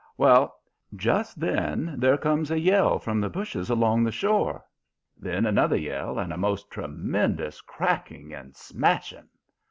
[0.17, 0.57] "Well,
[0.95, 4.65] just then there comes a yell from the bushes along the shore.
[5.15, 9.29] Then another yell and a most tremendous cracking and smashing.